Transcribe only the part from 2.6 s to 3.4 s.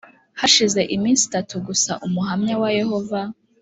wa Yehova